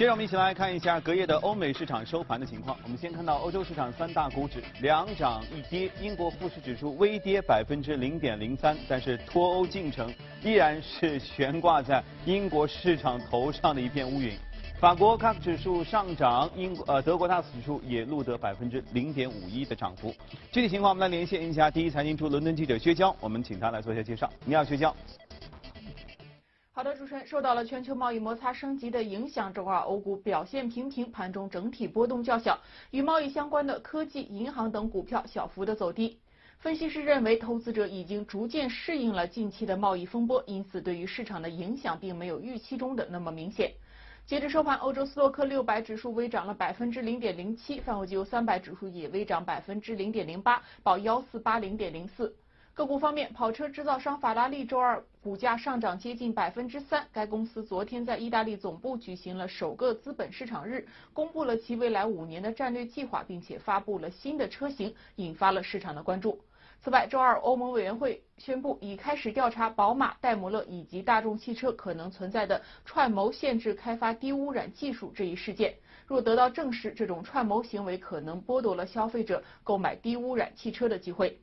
[0.00, 2.74] 接着我们一起来看一下隔夜的欧美市场收盘的情况。
[2.82, 10.10] 我们先看到欧洲市场三大股指两涨一跌，英国富时指数微跌百分之零点零三，但是脱欧进程
[10.42, 14.32] 依然是悬挂在英国市场头上的一片乌云。
[14.80, 20.14] 法国 CAC 指数上涨，英国呃德国 DAX 指数也录得百分之零点五一的涨幅。
[20.50, 24.32] 具体情况我们来连线一下第一财经驻伦敦记者薛娇，我们请他来做一下介绍。
[24.46, 24.96] 你好，薛娇。
[26.80, 32.58] 好的，主持人，受到了全球贸易摩擦升级的影响，周二欧股表现平平，盘中整体波动较小，
[32.90, 36.18] 与贸易相关的科技、银行等股票小幅的走低。
[36.58, 43.70] 分析师认为，投资者已经逐渐适应了近期的贸易风波，因此对于市场的影响并没有预期中的那么明显。
[44.24, 52.34] 截至收盘，欧洲斯洛克六百指数微涨了百分之零点零七，泛欧绩优三百指数也微涨百分之零点零八，报幺四八零点零四。
[52.72, 57.06] 个股方面，跑车制造商法拉利周二股价上涨接近百分之三。
[57.12, 66.40] 该公司昨天在意大利总部举行了首个资本市场日，公布了其未来五年的战略计划，并且发布了新的车型，引发了市场的关注。
[66.82, 75.74] 此外，周二欧盟委员会宣布已开始调查宝马、戴姆勒以及大众汽车可能存在的串谋限制开发低污染技术这一事件。
[76.06, 81.38] 若得到证实，这种串谋行为可能剥夺了消费者购买低污染汽车的机会。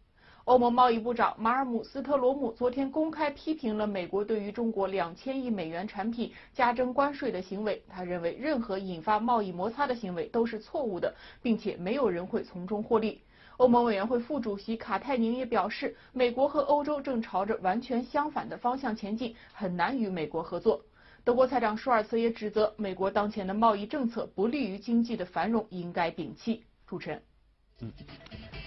[0.48, 7.84] 欧盟贸易部长马尔姆斯特罗姆昨天公开批评了美国对于中国两千亿美元产品加征关税的行为。
[7.89, 13.22] 他认为，任何引发贸易摩擦的行为都是错误的，并且没有人会从中获利。
[13.58, 20.82] 欧盟委员会副主席卡泰宁也表示，美国和欧洲正朝着完全相反的方向前进，很难与美国合作。
[21.26, 26.64] 德国财长舒尔茨也指责美国当前的贸易政策不利于经济的繁荣，应该摒弃。
[26.88, 27.22] 主持人，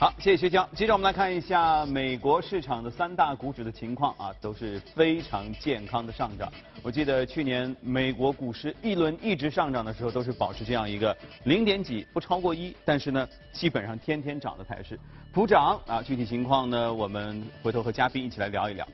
[0.01, 0.67] 好，谢谢薛江。
[0.75, 6.51] 接着我们来看一下美国市场的三大股指的情况啊，都是非常健康的上涨。
[6.83, 14.99] 我记得去年美国股市一轮一直上涨的时候，都是保持这样一个零点几不超过一，但是呢，基本上天天涨的态势。
[15.34, 18.89] 普涨啊，具体情况呢，我们回头和嘉宾一起来聊一聊。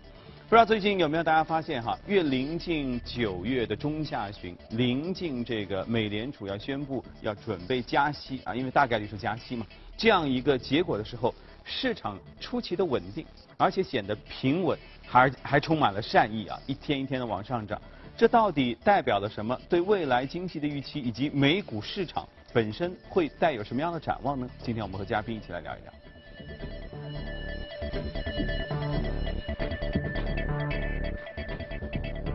[0.48, 9.66] 不知道最近有没有大家发现哈，越临近九月的中下旬，临近这个美联储要宣布要准备加息啊，因为大概率是加息嘛。
[9.96, 11.34] 这样一个结果的时候，
[11.64, 13.26] 市场出奇的稳定，
[13.56, 16.56] 而且显得平稳，还还充满了善意啊！
[16.64, 17.82] 一天一天的往上涨，
[18.16, 19.60] 这到底代表了什么？
[19.68, 24.48] 对未来经济的预期以及美股市场本身会带有什么样的展望呢？
[24.62, 25.92] 今天我们和嘉宾一起来聊一聊。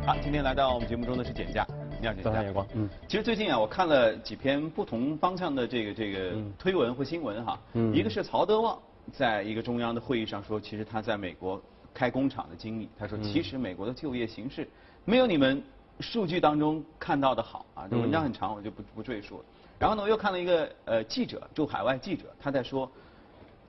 [0.04, 1.66] 好，今天来到我们节目中的是简家。
[2.02, 2.66] 你好，早上阳光。
[2.74, 7.60] 嗯，其实最近啊，我看了几篇不同方向的这个这个推文或新闻哈。
[7.74, 7.94] 嗯。
[7.94, 8.80] 一个是曹德旺
[9.14, 11.62] 在一个中央的会议上说，其实他在美国
[11.94, 14.68] 开工厂的经历，他说其实美国的就业形势
[15.06, 15.62] 没有你们
[16.00, 17.88] 数据当中看到的好啊。
[17.88, 19.46] 这文章很长，我就不不赘述了。
[19.78, 22.92] 然后呢，我又看了一个呃记者驻海外记者，他在说，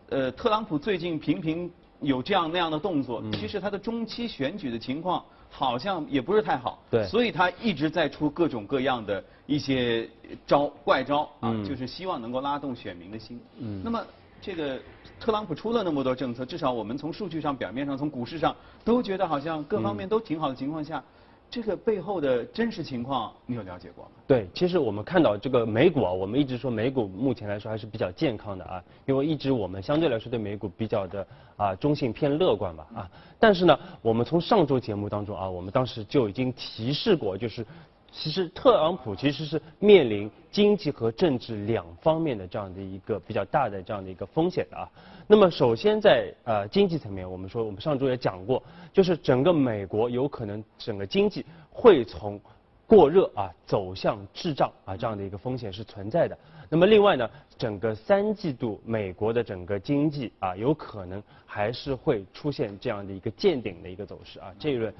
[0.09, 1.70] 呃，特朗普最近频频
[2.00, 5.22] 有这样那样的动作，其实他的中期选举的情况。
[5.53, 10.09] 好像也不是太好，对，所以他一直在出各种各样的一些
[10.47, 13.39] 招怪招啊，就是希望能够拉动选民的心。
[13.59, 14.03] 嗯，那么
[14.41, 14.81] 这个
[15.21, 21.05] 特朗普出了那么多政策，至少我们从数据上、表面上、从股市上都觉得好像各方面都挺好的情况下。
[21.53, 24.11] 这个背后的真实情况，你有了解过吗？
[24.27, 31.27] 对，其实我们看到这个美股啊，我们一直说美股目前来说还是比较健康的啊，因为一直我们相对来说对美股比较的
[31.59, 33.11] 啊中性偏乐观吧啊。
[33.39, 37.67] 但是呢，我们从上周节目当中啊，我们当时就已经提示过，就是。
[38.12, 44.89] 其实特朗普其实是面临经济和政治两方面的这样的一个比较大的这样的一个风险的啊。
[45.27, 48.62] 那么首先在呃经济层面，我们说我们上周也讲过，
[48.93, 52.39] 就是整个美国有可能整个经济会从
[52.87, 56.39] 过热啊走向滞胀啊这样的一个风险是存在的。
[56.69, 64.93] 那么另外呢，整个三季度美国的整个经济啊有可能还是会出现这样的一个见顶的一个走势啊这一轮。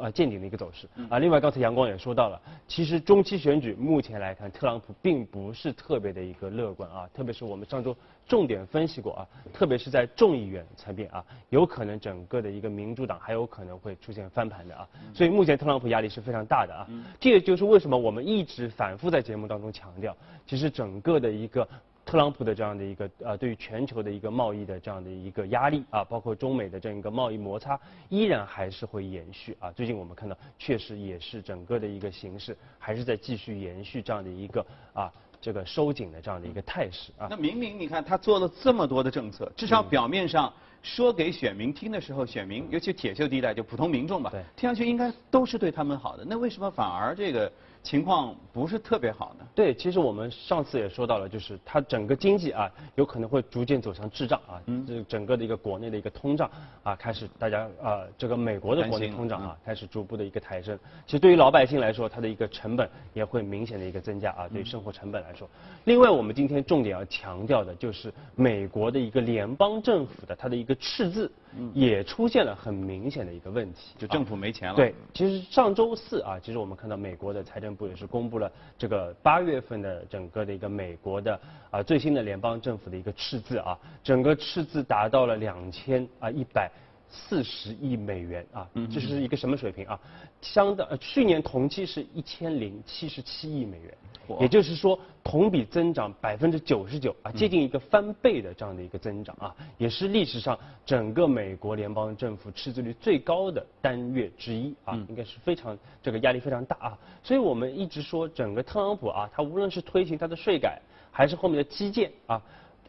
[0.00, 1.18] 呃，见顶的一个走势啊。
[1.18, 7.08] 另外，刚才阳光也说到了，其实中期选举目前来看，特朗普并不是特别的一个乐观啊。
[7.14, 7.96] 特别是我们上周
[8.26, 14.88] 重点分析过啊，特别是在众议院层面啊，有可能整个的一个民主党还有可能会出现翻盘的啊。
[15.12, 16.88] 所以目前特朗普压力是非常大的啊。
[17.20, 20.16] 这也就是为什么我们一直反复在节目当中强调，
[20.46, 21.66] 其实整个的一个。
[22.04, 27.78] 特朗普的这样的一个呃，对于全球的一个贸易的这样的一个压力啊，包括中美的这样一个贸易摩擦，
[28.08, 29.70] 依然还是会延续啊。
[29.72, 37.26] 最近我们看到，确实也是整个的一个形势还是在继续延续这样的一个啊这个收紧的这样的一个态势啊。
[37.30, 40.52] 那明明你看他做了这么多的政策，至少表面上
[40.82, 47.50] 说给选民听的时候，选民尤其铁锈地带就普通民众吧，对听上去应该都是对他们好的，那为什么反而这个
[47.84, 49.46] 情况不是特别好呢？
[49.54, 56.50] 对，其实我们上次也说到了，就是它整个经济啊，有可能会逐渐走向滞胀啊，嗯这整个的一个国内的一个通胀
[56.82, 60.78] 啊，开始大家啊，这个美国的国内通胀啊，开始逐步的一个抬升。
[61.04, 65.46] 其实对于老百姓来说，它的一个成本也会明显的一个增加啊，对于生活成本来说。
[65.84, 71.30] 另外，我们今天重点要强调的就是美国的一个联邦政府的它的一个赤字，
[71.74, 74.74] 也出现了很明显的一个问题，就政府没钱了。
[74.74, 81.38] 对，其实上周四啊，其实我们看到美国的财政部也是公布了这个八月份的整个的一个美国的
[81.70, 86.70] 啊最新的联邦政府的一个赤字啊，整个赤字达到了两千啊一百。
[87.14, 89.98] 四十亿美元啊，这是一个什么水平啊？
[90.42, 93.94] 相当呃去年同期是一千零七十七亿美元，
[94.40, 110.82] 也就是说同比增长百分之九十九啊，接近一个翻倍的这样的一个增长啊，也是历史上整个美国联邦政府赤字率最高的单月之一啊，应该是非常这个压力非常大啊，所以我们一直说整个特朗普啊，他无论是推行他的税改，
[111.12, 112.42] 还是后面的基建啊。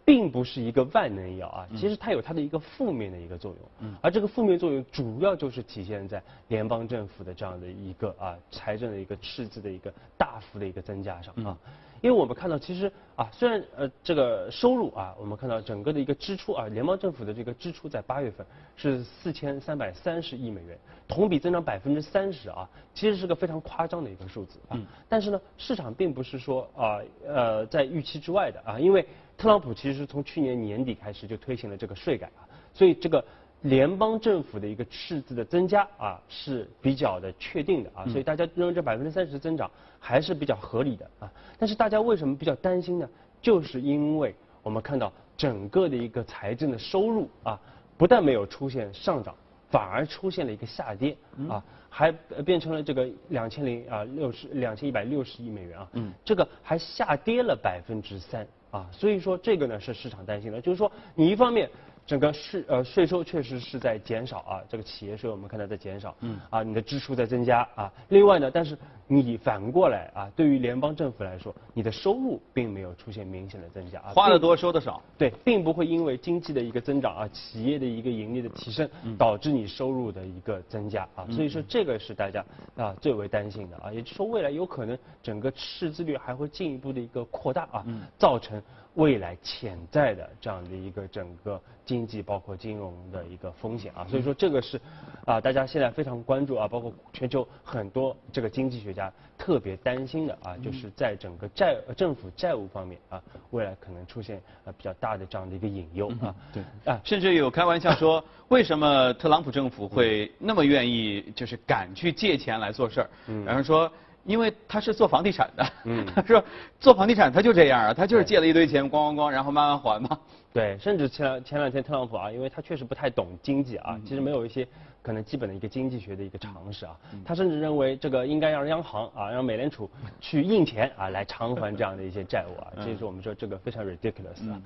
[0.06, 11.58] 并不是一个万能药啊，其实它有它的一个负面的一个作用，而这个负面作用主要就是体现在联邦政府的这样的一个啊财政的一个赤字的一个大幅的一个增加上啊，
[12.02, 20.78] 因为我们看到其实啊虽然呃这个收入啊我们看到整个的一个支出啊联邦政府的这个支出在八月份是四千三百三十亿美元，
[21.08, 24.78] 同比增长百分之三十啊，其实是个非常夸张的一个数字啊，
[25.10, 29.04] 但是呢市场并不是说啊呃在预期之外的啊，因为
[29.38, 33.24] 特朗普其实是从去年年底开始就推行了这个税改啊，所以这个
[33.62, 41.32] 联邦政府的一个赤字的增加啊是比较的确定的啊，所以大家认为这百分之三十增长还是比较合理的啊。
[41.58, 43.10] 但是大家为什么比较担心呢？
[43.42, 44.34] 就是因为
[44.64, 47.60] 我们看到整个的一个财政的收入啊，
[47.98, 49.36] 不但没有出现上涨，
[49.70, 51.16] 反而出现了一个下跌
[51.50, 61.70] 啊，还呃变成了这个两千零啊六十两千一百六十亿美元啊，嗯这个还下跌了百分之三啊，所以说这个呢是市场担心的，就是说你一方面。
[62.06, 66.40] 整个税呃税收确实是在减少啊，这个企业税我们看到在减少，嗯。
[66.50, 67.92] 啊，你的支出在增加啊。
[68.10, 75.02] 另外呢，但是你反过来啊，对于联邦政府来说，你的收入并没有出现明显的增加啊，花的多，收的少。
[75.18, 78.88] 对，并不会因为经济的一个增长啊，企业的一个盈利的提升，
[79.18, 87.86] 导致你收入的一个增加啊，所以说这个是大家啊最为担心的啊，也就是说未来有可能整个赤字率还会进一步的一个扩大啊，
[88.18, 88.62] 造成
[88.96, 94.80] 未来潜在的这样的一个整个经济包括金融的一个风险啊，所以说这个是
[95.26, 103.22] 啊大家现在非常关注啊，包括全球很多这个经济学家特别担心的啊，就是在整个债呃政府债务方面啊，
[103.52, 106.34] 未来可能出现呃比较大的这样的一个隐忧啊。
[106.54, 113.10] 对啊，甚至有开玩笑说， 为什么特朗普政府会那么愿意就是敢去借钱来做事儿？
[113.46, 113.92] 然后说。
[114.26, 116.06] 因为他是做房地产的，嗯。
[116.14, 116.44] 他说
[116.80, 120.20] 做房地产他就这样啊，他就是借了一堆钱，咣咣咣，然后慢慢还嘛。
[120.52, 124.66] 对，甚至前两前两天特朗普啊，因为他确实不太懂经济啊，其实没有一些
[125.02, 126.96] 可能基本的一个经济学的一个常识啊，
[127.26, 129.90] 他甚至认为这个应该让央行啊，让美联储
[130.22, 134.62] 去印钱啊来偿还这样的一些债务啊， 这是我们说这个非常 ridiculous 啊。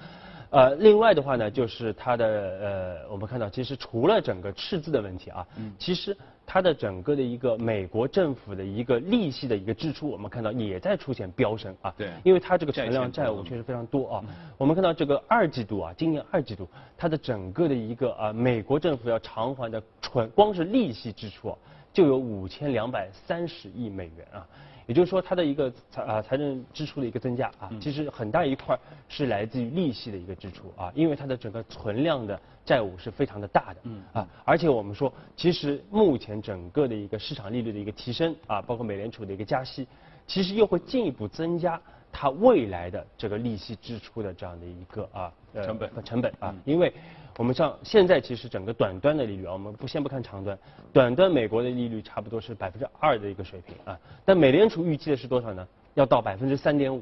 [0.51, 5.71] 呃，另外的话呢，就是它的呃，我们看到其实除了整个赤字的问题啊，嗯。
[5.77, 6.15] 其实
[6.51, 11.93] 它的整个的一个美国政府的一个利息的一个支出，我们看到也在出现飙升啊。
[11.95, 14.23] 对因为它这个存量债务确实非常多啊。
[14.57, 21.57] 我们看到这个二季度啊，今年二季度它的整个的一个啊，美国政府要偿还的纯光是利息支出啊，
[21.93, 24.47] 就有五千两百三十亿美元啊。
[24.89, 33.79] 也就是说，它的一个财啊财政支出的一个增加啊，其实很大一块儿是来自于利息的一个支出啊，因为它的整个存量的债务是非常的大的，
[34.13, 39.87] 啊，而且我们说，其实目前整个的一个市场利率的一个提升啊，包括美联储的一个加息，
[40.25, 41.79] 其实又会进一步增加
[42.11, 46.03] 它未来的这个利息支出的这样的一个啊呃成本。
[46.03, 46.91] 成本啊，因为
[47.39, 50.59] 我们像现在其实整个短端的利率啊，我们不先不看长端，
[50.91, 55.65] 短端美国的利率差不多是百分之二的一个水平啊，但美联储预计的是多少呢？
[55.93, 57.01] 要到百分之三点五。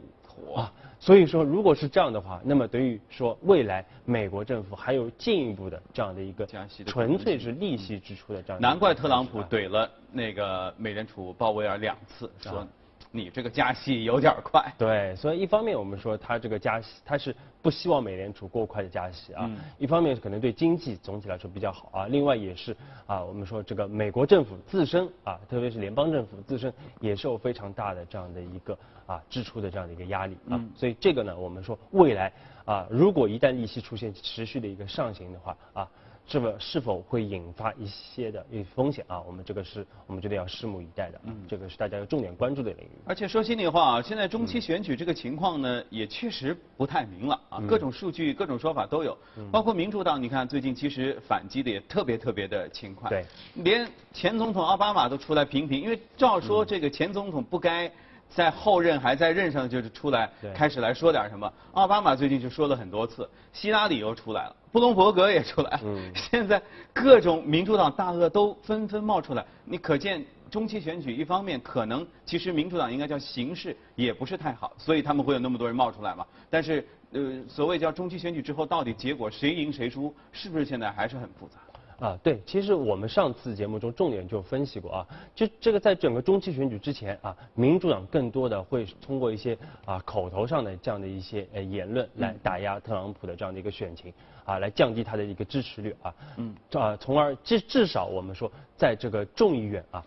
[0.53, 12.67] 哇，所以说如果是这样的话，那么等于说未来美国政府还有进一步的这样的一个加息纯粹是利息支出的这样的难怪特朗普怼了那个美联储鲍威尔两次，说
[13.12, 14.64] 你这个加息有点快。
[14.78, 32.32] 对，所以一方面我们说它这个加息，它是不希望美联储过快的加息啊，嗯一方面可能对经济总体来说比较好啊，另外也是啊，我们说这个美国政府自身啊，特别是联邦政府自身也受非常大的这样的一个啊支出的这样的一个压力啊，嗯所以这个呢，我们说未来
[32.66, 35.88] 啊，如果一旦利息出现持续的一个上行的话啊。
[36.28, 39.22] 是否是否会引发一些的一些风险啊？
[39.22, 42.92] 我们这个是我们觉得要拭目以待的，嗯，这个是大家要重点关注的领域。
[43.06, 49.18] 而且说心里话啊，现在中期选举这个情况呢，也确实不太明朗啊，各种数据、各种说法都有，
[49.52, 53.26] 包括民主党，你看最近其实反击的也特别特别的勤快，对，
[53.64, 57.90] 连前总统奥巴马都出来评评，因为照说这个前总统不该。
[58.30, 61.52] 在后任还在任上，就是出来开始来说点什么。
[61.74, 65.80] 奥巴马最近就说了很多次，希拉里又出来了，布隆伯格也出来了。
[66.14, 66.62] 现在
[66.94, 76.26] 各种民主党大鳄都纷纷冒出来，你可见中期选举一方面可能其实民主党应该叫形势也不是太好，所以他们会有那么多人冒出来嘛。
[76.50, 81.58] 但是呃，所谓叫中期选举之后，到底结果谁赢谁输，是不是现在还是很复杂？
[82.00, 94.13] 啊，对，其实我们上次节目中重点就分析过啊，就这个在整个中期选举之前啊，民主党更多的会通过一些啊口头上的这样的一些呃言论来打压特朗普的这样的一个选情
[94.46, 100.04] 啊，来降低他的一个支持率啊，嗯，啊，从而至至少我们说在这个众议院啊。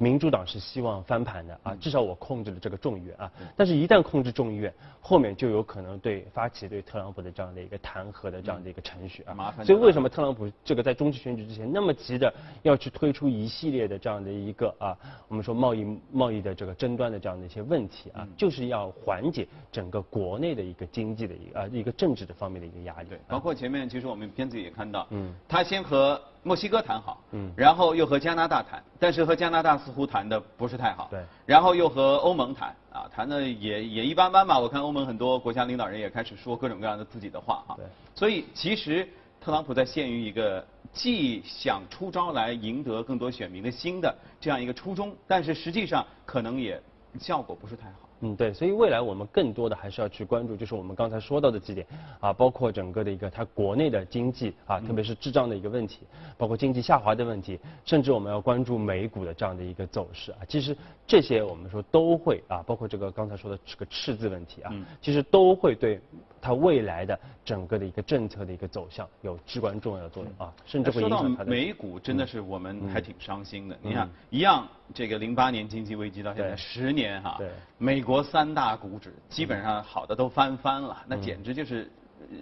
[0.00, 9.64] 民主党是希望翻盘的啊，至少我控制了这个众议院啊，但是一旦控制众议院，后面就有可能对发起对特朗普的这样的一个弹劾的这样的一个程序啊，麻烦。
[9.64, 14.96] 所以为什么特朗普这个在中期选举之前那么急的要去推出一系列的这样的一个啊，
[15.28, 23.08] 我们说贸易贸易的这个争端的这样的一些问题啊，就是要缓解整个国内的一个经济的一个啊一个政治的方面的一个压力。
[23.10, 26.18] 对，包括前面其实我们片子也看到，嗯，他先和。
[26.42, 34.58] 墨西哥谈好，嗯，然后又和加拿大谈，但是和加拿大似乎谈的不是太好，对，然后又和欧盟谈，啊，谈的也也一般般吧。
[34.58, 39.06] 我看欧盟很多国家领导人也开始说各种各样的自己的话，哈，对，所以其实
[39.40, 46.80] 特朗普在陷于一个既想出招来赢得更多选民的心的这样一个初衷，但是实际上可能也
[47.18, 48.09] 效果不是太好。
[48.22, 51.86] 嗯，对，所以未来我们更多的还是要去关注，就是我们刚才说到的几点
[52.20, 56.00] 啊，包括整个的一个它国内的经济啊，特别是滞胀的一个问题，
[56.36, 60.38] 包括经济下滑的问题，甚至我们要关注美股的这样的一个走势啊。
[60.46, 65.98] 其实这些我们说都会啊，包括这个刚才说的这个赤字问题啊，其实都会对
[66.40, 71.50] 它未来的整个的一个政策的一个走向有至关重要的作用啊，甚至会影响它的。
[71.50, 74.66] 美股真的是我们还挺伤心的，你看一样。
[74.92, 77.40] 这个零八年经济危机到现在十年哈，
[77.78, 81.88] 美国三大股指基本上好的都翻番了，那简直就是，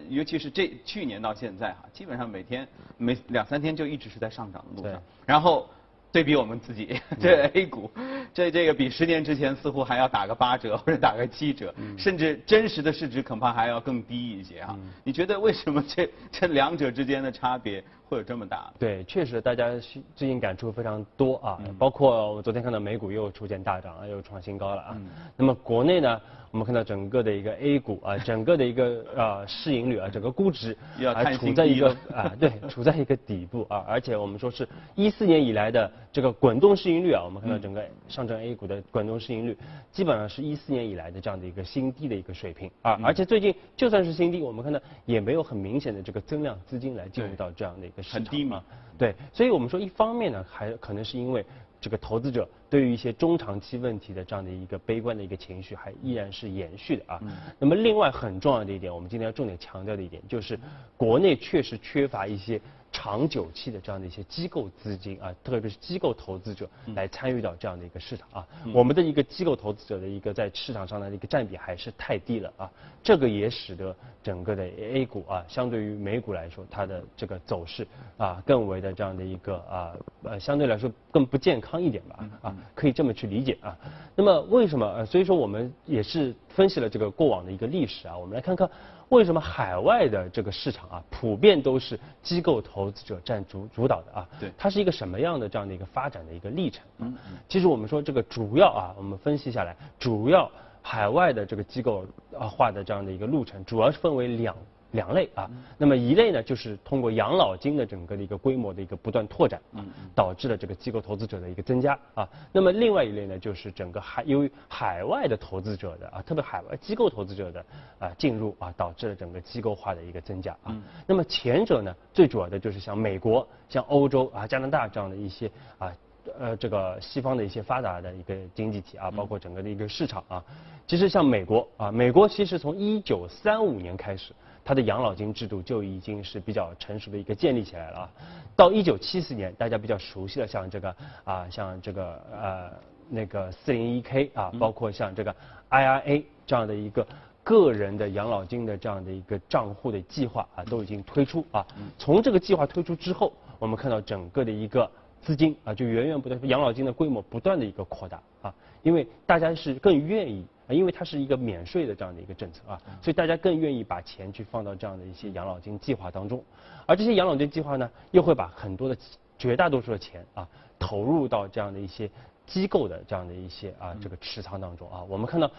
[0.09, 5.69] 尤其是这去年到现在哈，基本上每天每两三天就一直是在上涨的路上，然后。
[6.11, 7.91] 对比我们自己， 这 A 股，
[8.33, 14.77] 这这个比十年之前似乎还要打个八折或者打个七折，甚至真实的市值恐怕还要更低一些啊！
[15.05, 18.73] 你觉得为什么这这两者之间的差别会有这么大？
[18.79, 19.69] 对，确实大家
[20.17, 24.97] 最近感触非常多啊，包括我昨天看到美股又出现大涨，又创新高了啊。
[25.37, 26.21] 那么国内呢？
[26.51, 30.77] 我们看到整个的一个 A 股啊， 整个的一个啊市盈率啊，整个估值
[31.15, 39.57] 还处在一个啊对， 处在一个底部啊，而且我们说是一四年以来的这个滚动市盈率啊，我们看到整个上证 A 股的滚动市盈率
[39.93, 48.19] 基本上是一四年以来的这样的一个新低的一个水平啊，而且最近就算是新低，我们看到也没有很明显的这个增量资金来进入到这样的一个市场。
[48.21, 48.63] 很低嘛，
[48.97, 51.45] 对，所以我们说一方面呢，还可能是因为。
[51.81, 57.21] 这个投资者对于一些中长期问题的这样的一个悲观的一个情绪还依然是延续的啊。
[57.59, 60.59] 那么另外很重要的一点，我们今天要重点强调的一点就是，
[60.97, 62.61] 国内确实缺乏一些。
[63.01, 72.69] 长久期的这样的一些机构资金啊，特别是机构投资者来参与到这样的一个市场啊，我们的一个机构投资者的一个在市场上的一个占比还是太低了啊，
[73.01, 77.87] 这个也使得整个的 A 股啊，相对于美股来说，它的这个走势
[78.17, 79.93] 啊，更为的这样的一个啊
[80.25, 83.79] 呃，相对来说更不健康一点吧啊，可以这么去理解啊。
[84.17, 84.85] 那么为什么？
[84.85, 88.69] 呃，所以说我们也是分析了这个过往的一个历史啊，我们来看看。
[89.11, 94.29] 为什么海外的这个市场啊，普遍都是机构投资者占主主导的啊？
[94.39, 96.85] 对，它是一个什么样的这样的一个发展的一个历程？
[96.99, 97.39] 嗯嗯。
[97.49, 100.51] 其实我们说这个主要啊，我们分析下来，主要
[100.83, 102.05] 海外的这个机构
[102.39, 104.55] 啊化的这样的一个路程，主要是分为两。
[104.93, 112.27] 两类啊，那么一类呢，就是通过养老金的整个的一个规模的一个不断拓展，嗯，导致了这个机构投资者的一个增加啊。
[112.53, 117.67] 那么另外一类呢，就是整个海由于海外的投资者的啊，特别海外机构投资者的
[117.99, 120.75] 啊进入啊，导致了整个机构化的一个增加啊。
[121.07, 125.93] 那么前者呢，最主要的就是像美国、像欧洲啊、加拿大这样的一些啊
[126.39, 130.43] 呃这个西方的一些发达的一个经济体啊，包括整个的一个市场啊。
[130.87, 134.33] 其实像美国啊，美国其实从一九三五年开始。
[134.69, 138.11] 它的养老金制度就已经是比较成熟的一个建立起来了啊。
[138.55, 140.95] 到一九七四年，大家比较熟悉的像这个
[141.25, 142.71] 啊，像这个呃
[143.09, 145.35] 那个四零一 K 啊，包括像这个
[145.71, 147.07] IRA 这样的一个
[147.43, 151.67] 个人的养老金的这样的一个账户的计划啊，都已经推出啊。
[151.97, 154.91] 从这个计划推出之后，我们看到整个的一个
[155.23, 166.45] 资金啊，就源源不断，养老金的规模不断的一个扩大啊，因为大家是更愿意啊，因为它是一个免税的这样的一个政策啊，所以大家更愿意把钱去放到这样的一些养老金计划当中，
[166.87, 168.97] 而这些养老金计划呢，又会把很多的
[169.37, 170.47] 绝大多数的钱啊，
[170.79, 172.09] 投入到这样的一些
[172.47, 175.51] 机构的这样的一些啊这个持仓当中啊，我们看到。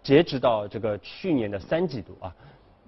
[0.00, 2.34] 截止到这个去年的三季度啊，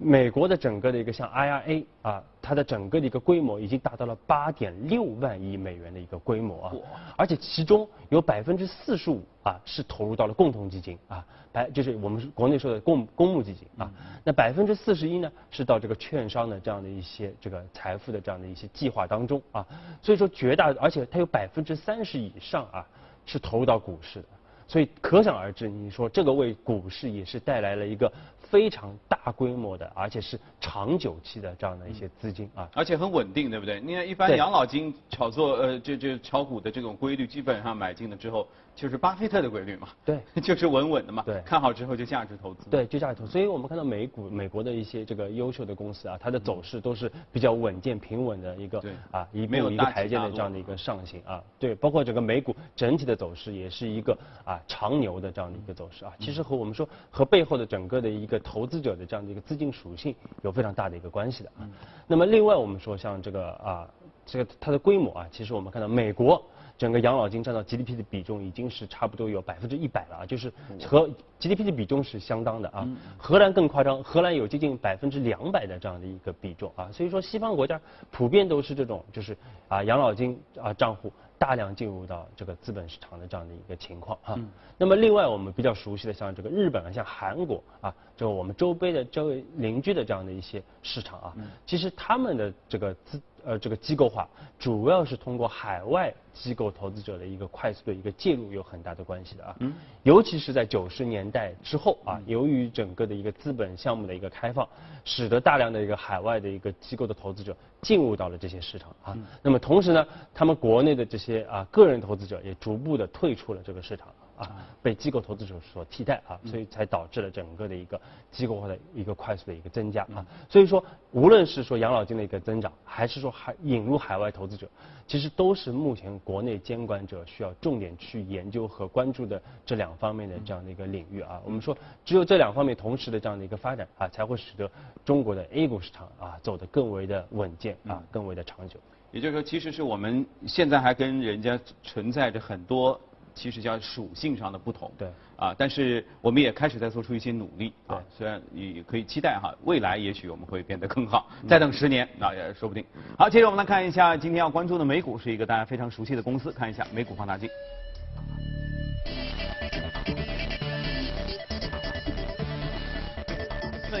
[0.03, 6.73] 美国的整个的一个像 IRA 啊，它的整个的一个规模已经达到了八点六万亿美元的一个规模啊，
[7.15, 13.91] 而且其中有百分之四十五啊是投入到了共同基金啊，百就是我们国内说的公公募基金啊，
[14.23, 19.63] 那百分之四十一呢是到这个券商的这样的一些这个财富的这样的一些计划当中啊，
[20.01, 22.83] 所以说绝大而且它有百分之三十以上啊
[23.25, 24.27] 是投入到股市的。
[24.67, 28.09] 所以可想而知，你说这个为股市也是带来了一个
[28.51, 33.79] 非常大规模的，而且是长久期的这样的一些资金啊，而且很稳定，对不对？
[33.79, 38.45] 你看一般养老金炒作呃，就就炒股的这种规律，基本上买进了之后。
[38.73, 43.31] 就是巴菲特的规律嘛，对， 就是稳稳的嘛，对，看好之后就价值投资，对，就价值投资。
[43.33, 56.13] 所以我们看到美股、美国的一些这个优秀的公司啊，它的走势都是比较稳健、平稳的一个，对，啊，一步一个台阶的这样的一个上行啊，对，包括整个美股整体的走势也是一个啊长牛的这样的一个走势啊。
[56.17, 61.69] 其实和我们说和背后的整个的一个投资者的这样的一个资金属性有非常大的一个关系的啊。
[62.07, 63.87] 那么另外我们说像这个啊，
[64.25, 66.43] 这个它的规模啊，其实我们看到美国。
[66.77, 70.51] 整个养老金占到 GDP 的比重已经是差不多有百分之一百了啊，就是
[70.83, 71.07] 和
[71.39, 72.87] GDP 的比重是相当的啊。
[73.19, 76.89] 荷兰更夸张，荷兰有接近百分之两百的这样的一个比重啊。
[76.91, 77.79] 所以说，西方国家
[78.09, 84.39] 普遍都是这种，就是啊养老金啊账户大量进入到这个资本市场的这样的一个情况啊。
[84.77, 93.19] 那么另外我们比较熟悉的像这个日本啊，像韩国啊，就我们周边的周围邻居的这样的一些市场啊，其实他们的这个资。
[93.45, 94.27] 呃，这个机构化
[94.59, 99.73] 主要是通过海外机构投资者的一个快速的一个介入有很大的关系的啊，嗯，
[100.03, 104.67] 尤其是在九十年代之后啊，由于整个的一个资本项目的一个开放，
[105.03, 114.07] 使得大量的一个海外的一个机构的投资者进入到了这些市场啊，那么同时呢，他们国内的这些啊个人投资者也逐步的退出了这个市场。
[114.41, 117.99] 啊，被机构投资者所替代啊，所以才导致了整个的一个
[118.31, 120.25] 机构化的一个快速的一个增加啊。
[120.49, 124.67] 所以说，无论是说养老金的一个增长，还是说海引入海外投资者，
[125.05, 131.39] 其实都是目前国内监管者需要重点去研究和关注的这两方面的这样的一个领域啊。
[131.45, 134.69] 我们说，只有这两方面同时的这样的一个发展啊，才会使得
[135.05, 138.79] 中国的 A 股市场啊走得更为的稳健啊，更为的长久。
[139.11, 142.99] 也就是说，其实是我们现在还跟人家存在着很多。
[143.33, 152.85] 其实叫属性上的不同，对，啊，但是我们也开始在做出一些努力，啊，虽然也可以期待哈，未来也许我们会变得更好，再等十年那也说不定。
[153.17, 157.49] 好，接着我们来看一下今天要关注的美股，是一个大家非常熟悉的公司，看一下美股放大镜。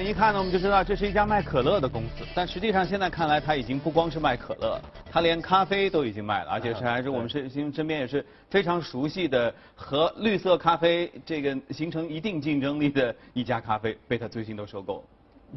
[0.03, 2.25] 一看呢，我们就知道这是一家卖可乐的公司。
[2.33, 15.03] 但实际上，现在看来，它已经不光是卖可乐，它连咖啡都已经卖了，而且是还是我们身身身边也是非常熟悉的和绿色咖啡这个形成一定竞争力的一家咖啡，被他最近都收购了。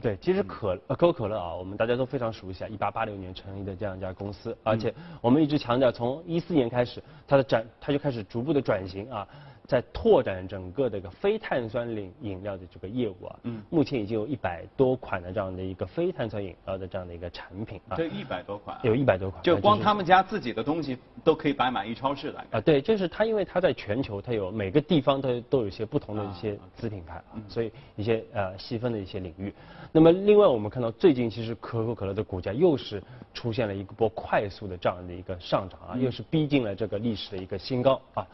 [0.03, 9.25] 对，其实可可口可乐啊，我们大家都非常熟悉啊，一八八六年成立的这样一家公司，而且我们一直强调，从一四年开始，它的转它就开始逐步的转型啊。
[9.67, 22.45] 在拓展整个的一个非碳酸饮饮料的这个业务啊，嗯，目前已经有一百多款的这样的一个非碳酸饮料的这样的一个产品啊，这一百多款，有一百多款，就光他们家自己的东西都可以摆满一超市来。
[22.51, 29.51] 啊，对，就是它，因为它在全球，它有每个地方它都有一些不同的一些子品牌啊，所以一些呃细分的一些领域。
[29.93, 38.27] 那么另外我们看到最近其实可口可乐的股价又是出现了一波快速的这样的一个上涨啊，又是逼近了这个历史的一个新高啊。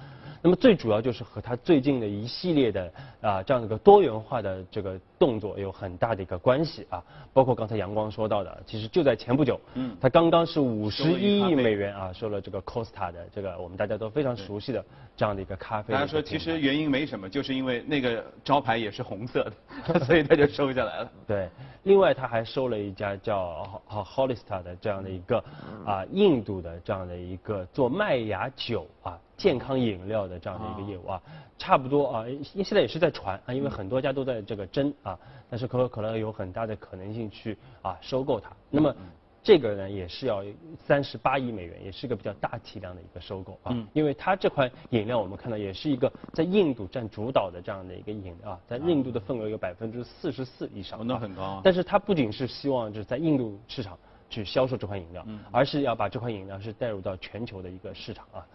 [0.42, 14.83] 那么最主要就是和他最近的一系列的啊这样的一个多元化的这个动作有很大的一个关系啊，包括刚才阳光说到的，其实就在前不久，嗯，他刚刚是五十一亿美元啊收了这个 Costa 的这个我们大家都非常熟悉的
[15.14, 15.92] 这样的一个咖啡。
[15.92, 19.44] 大家说其实原因没什么，就是因为那个招牌也是红色
[19.85, 21.12] 的， 所以他就收下来了。
[21.26, 21.50] 对，
[21.83, 25.44] 另外他还收了一家叫 Hollister 的这样的一个
[25.85, 29.18] 啊印度的这样的一个做麦芽酒啊。
[29.40, 31.22] 健康饮料的这样的一个业务啊，
[31.57, 38.50] 差不多啊，因现在也是在传啊，因为很多家都在这个争啊，但是可口可乐有很大的可能性去啊收购它。
[38.68, 38.94] 那么
[39.42, 40.44] 这个呢也是要
[40.87, 43.74] 三十八亿美元，也是一个比较大体量的一个收购啊。
[43.94, 51.62] 因为它这款饮料我们看到也是一个在印度占主导的这样的一个饮料啊，在印度的份额有百分之四十四以上，那很高。
[51.64, 53.98] 但是它不仅是希望就是在印度市场
[54.30, 58.46] 去销售这款饮料，而是要把这款饮料是带入到全球的一个市场啊。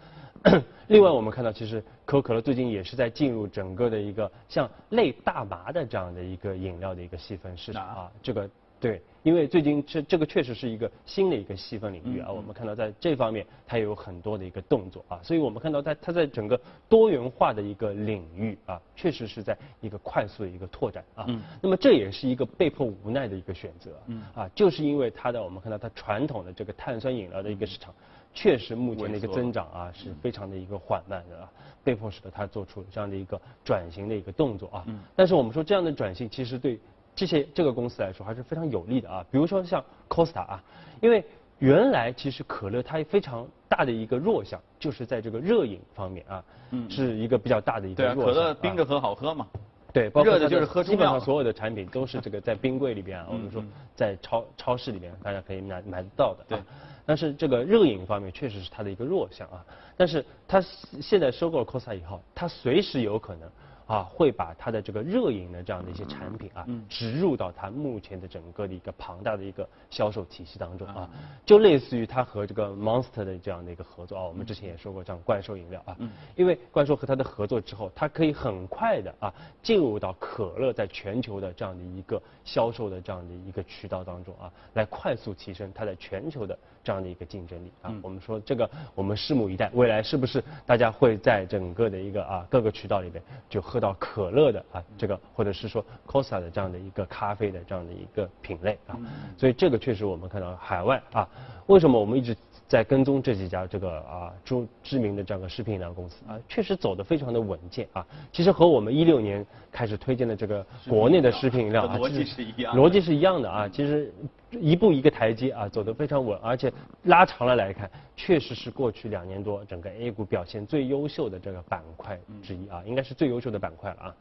[0.88, 8.12] 另外，我们看到其实可口可乐最近也是在进入整个的一个像类大麻的这样的一个饮料的一个细分市场啊。
[8.22, 12.30] 这个对，因为最近这这个确实是一个新的一个细分领域啊。
[12.30, 15.18] 我们看到在这方面它也有很多的一个动作啊。
[15.22, 21.26] 所以我们看到它它在整个多元化的一个领域啊，确实是在一个快速的一个拓展啊。
[21.62, 23.92] 那么这也是一个被迫无奈的一个选择
[24.34, 27.94] 啊，就是因为它的我们看到它传统的这个碳酸饮料的一个市场。
[28.34, 31.50] 确实，目前的一个增长啊是非常的一个缓慢的啊，
[31.82, 34.84] 被迫使得它做出这样的一个转型的一个动作啊。
[35.14, 36.78] 但是我们说这样的转型其实对
[37.16, 39.26] 这些这个公司来说还是非常有利的啊。
[39.30, 40.62] 比如说像 Costa 啊，
[41.00, 41.24] 因为
[41.58, 46.44] 原来其实可乐它非常大的一个弱项就是在这个热饮方面啊，
[46.90, 48.34] 是一个比较大的一个弱项。
[48.34, 49.46] 对，可乐冰着喝好喝嘛。
[49.92, 56.44] 对，包括就是喝基本上所有的产品都是这个在冰柜里边啊，我们说在超超市里边大家可以买买得到的。
[56.46, 56.58] 对。
[57.06, 59.64] 但是这个热饮方面确实是它的一个弱项啊，
[59.96, 60.60] 但是它
[61.00, 63.48] 现在收购了 Costa 以后，它随时有可能。
[63.86, 71.08] 啊，会把它的这个热饮的这样的一些产品啊，植入到它目前的整个的一个庞大的一个销售体系当中啊，
[71.44, 75.96] 就类似于它和这个 Monster 的这样的一个合作啊，我们之前也说过这样怪兽饮料啊，
[76.34, 87.94] 因为怪兽和它的合作之后，它可以很快的啊进入到可乐在全球的这样的一个销售的这样的一个渠道当中啊，来快速提升它在全球的这样的一个竞争力啊。
[88.02, 93.62] 我们说这个，我们拭目以待，未来是不是大家会在整个的一个啊各个渠道里边就。
[93.75, 98.96] 喝到可乐的啊，这个或者是说 Costa 的这样的一个咖啡的这样的一个品类啊，
[99.36, 101.28] 所以这个确实我们看到海外啊，
[101.66, 102.36] 为什么我们一直
[102.68, 108.04] 在跟踪这几家这个啊知知名的这样的食品饮料公司啊，确实走得非常的稳健啊。
[108.32, 113.68] 其实和我们一六年开始推荐的这个国内的食品饮料逻辑是一样，逻辑是一样的啊。
[113.68, 114.12] 其实
[114.50, 116.72] 一步一个台阶啊，走得非常稳，而且
[117.04, 124.14] 拉长了来看，确实是过去两年多整个 A 股表现最优秀的这个板块之一啊，应该是最优秀的板块了啊。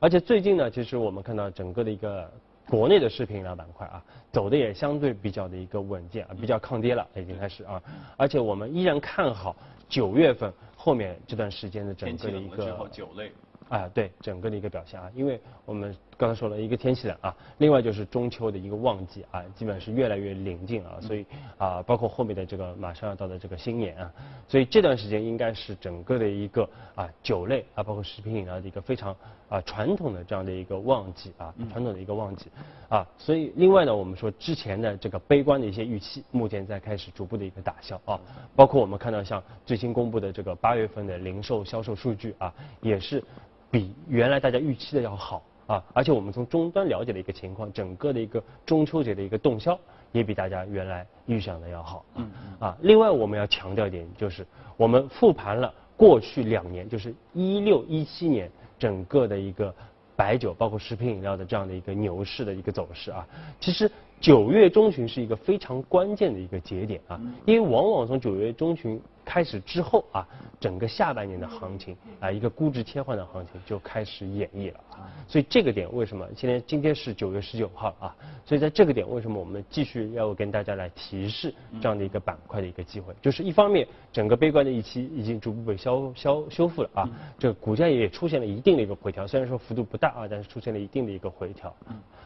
[0.00, 2.30] 而且最近呢，其实我们看到整个的一个
[2.68, 7.82] 国内的食品饮料板块啊，走的也相对比较的一个稳健啊，比较抗跌了，已经开始啊。
[8.16, 9.54] 而且我们依然看好
[9.88, 13.32] 九月份后面这段时间的整个的一个酒类
[13.68, 15.94] 啊，对整个的一个表现啊，因为我们。
[16.16, 21.26] 刚才说了一个天气冷啊，另外就是中秋的一个旺季啊，基本是越来越临近啊，所以
[21.58, 24.12] 啊，包括后面的这个马上要到的这个新年啊，
[24.48, 29.14] 所以这段时间应该是整个的一个啊酒类啊，包括食品饮料的一个非常
[29.48, 32.46] 啊传统的这样的一个旺季啊，传统的一个旺季
[32.88, 38.20] 啊，所以另外呢，我们说之前的这个悲观的一些预期，目前在开始逐步的一个打消啊，
[38.54, 43.22] 包括我们看到像最新公布的这个八月份的零售销售数据啊，也是
[43.70, 45.42] 比原来大家预期的要好。
[45.66, 49.78] 啊，而且我们从终端了解的一个情况，整个的一个中秋节的一个动销
[50.12, 52.04] 也比大家原来预想的要好。
[52.16, 54.46] 嗯啊，另外我们要强调一点，就是
[54.76, 59.74] 我们复盘了过去两年，就是一六一七年整个的一个
[60.16, 63.26] 白酒包括食品饮料的这样的一个牛市的一个走势啊，
[63.60, 63.90] 其实。
[64.20, 70.26] 九月中旬是一个非常关键的一个节点啊，因为往往从九月中旬开始之后啊，
[70.60, 75.08] 整个下半年的行情啊，一个估值切换的行情就开始演绎了啊。
[75.26, 78.16] 所以这个点为什么今天今天是九月十九号啊？
[78.44, 83.14] 所以在这个点为什么我们继续要跟大家来提示这样的一个板块的一个机会？
[83.22, 87.08] 就是一方面整个悲观的预期已经逐步被消消修复了啊，
[87.38, 91.74] 这个股价也出现了一定的一个回调，虽然说幅度不大啊，但是出现了一定的一个回调。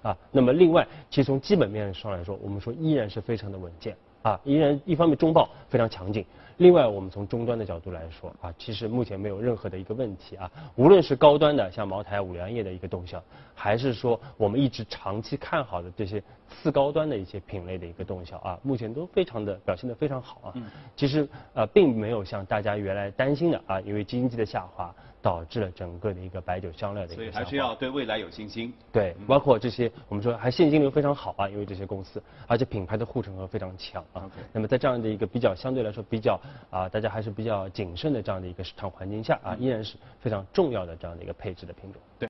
[0.03, 6.25] 啊，那么另外，其实从基本面上来说，我们说依然是非常的稳健啊，依然一方面中报非常强劲，
[6.57, 13.23] 另外我们从终端的角度来说啊，其实目前没有任何的一个问题啊，无论是高端的像茅台、五粮液的一个动向，
[13.55, 20.55] 还是说我们一直长期看好的这些次高端的一些品类的一个动向啊，目前都非常的表现的非常好啊，
[20.97, 24.95] 其实呃并没有像大家原来担心的啊，因为经济的下滑。
[25.23, 28.73] 导致了整个的一个白酒香料的一个，所以还是要对未来有信心。
[28.93, 34.31] 对，包括这些我们说还现金流非常好啊，因为这些公司，而且品牌的护城河非常强啊。
[34.53, 42.01] 那么在这样的一个比较相对来说比较啊，大家还是比较谨慎的这样的一个市场环境下啊，依然是非常重要的这样的一个配置的品种。
[42.19, 42.27] 对。